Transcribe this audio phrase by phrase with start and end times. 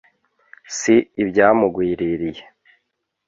[0.77, 2.43] si ibyamugwiririye